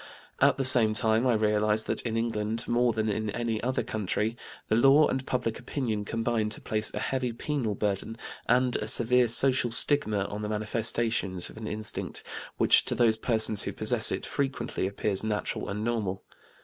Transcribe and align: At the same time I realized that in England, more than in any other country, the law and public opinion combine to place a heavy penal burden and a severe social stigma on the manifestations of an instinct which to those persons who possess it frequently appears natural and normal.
At 0.39 0.57
the 0.57 0.63
same 0.65 0.95
time 0.95 1.27
I 1.27 1.33
realized 1.35 1.85
that 1.85 2.01
in 2.07 2.17
England, 2.17 2.67
more 2.67 2.91
than 2.91 3.07
in 3.07 3.29
any 3.29 3.61
other 3.61 3.83
country, 3.83 4.35
the 4.67 4.75
law 4.75 5.07
and 5.07 5.23
public 5.27 5.59
opinion 5.59 6.05
combine 6.05 6.49
to 6.49 6.59
place 6.59 6.91
a 6.95 6.99
heavy 6.99 7.31
penal 7.31 7.75
burden 7.75 8.17
and 8.49 8.75
a 8.77 8.87
severe 8.87 9.27
social 9.27 9.69
stigma 9.69 10.25
on 10.25 10.41
the 10.41 10.49
manifestations 10.49 11.51
of 11.51 11.57
an 11.57 11.67
instinct 11.67 12.23
which 12.57 12.83
to 12.85 12.95
those 12.95 13.17
persons 13.19 13.61
who 13.61 13.73
possess 13.73 14.11
it 14.11 14.25
frequently 14.25 14.87
appears 14.87 15.23
natural 15.23 15.69
and 15.69 15.83
normal. 15.83 16.23